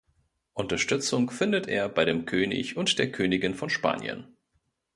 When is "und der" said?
2.75-3.11